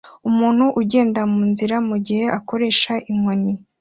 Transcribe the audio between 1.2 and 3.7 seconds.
munzira mugihe akoresha inkoni